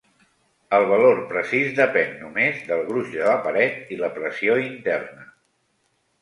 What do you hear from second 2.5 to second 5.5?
del gruix de la paret i la pressió interna.